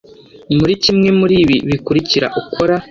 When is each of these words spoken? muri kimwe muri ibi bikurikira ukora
muri 0.57 0.73
kimwe 0.83 1.09
muri 1.19 1.35
ibi 1.43 1.55
bikurikira 1.69 2.27
ukora 2.41 2.75